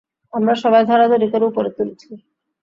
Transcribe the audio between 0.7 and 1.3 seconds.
ধরাধরি